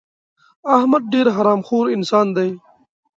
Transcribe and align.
احمد 0.75 1.03
ډېر 1.13 1.27
حرام 1.35 1.61
خور 1.67 1.85
انسان 1.95 2.27
دی. 2.37 2.49